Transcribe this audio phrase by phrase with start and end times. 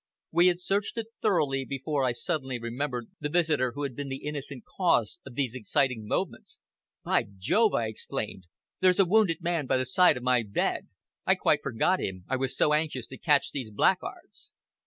[0.31, 4.23] We had searched it thoroughly before I suddenly remembered the visitor who had been the
[4.23, 6.59] innocent cause of these exciting moments.
[7.03, 8.47] "By Jove!" I exclaimed,
[8.79, 10.87] "there's a wounded man by the side of my bed!
[11.27, 14.49] I quite forgot him, I was so anxious to catch these blackguards."